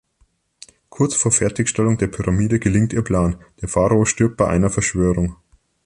Kurz 0.89 1.13
vor 1.15 1.31
Fertigstellung 1.31 1.95
der 1.99 2.07
Pyramide 2.07 2.57
gelingt 2.59 2.91
ihr 2.91 3.03
Plan: 3.03 3.35
der 3.61 3.69
Pharao 3.69 4.03
stirbt 4.05 4.35
bei 4.35 4.47
einer 4.47 4.71
Verschwörung. 4.71 5.35